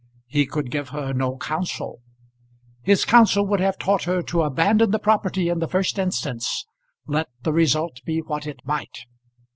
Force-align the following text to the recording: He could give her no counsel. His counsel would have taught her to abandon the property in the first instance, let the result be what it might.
He 0.25 0.47
could 0.47 0.71
give 0.71 0.89
her 0.89 1.13
no 1.13 1.37
counsel. 1.37 2.01
His 2.81 3.05
counsel 3.05 3.45
would 3.45 3.59
have 3.59 3.77
taught 3.77 4.05
her 4.05 4.23
to 4.23 4.41
abandon 4.41 4.89
the 4.89 4.97
property 4.97 5.47
in 5.47 5.59
the 5.59 5.67
first 5.67 5.99
instance, 5.99 6.65
let 7.05 7.29
the 7.43 7.53
result 7.53 8.01
be 8.03 8.17
what 8.17 8.47
it 8.47 8.61
might. 8.65 9.05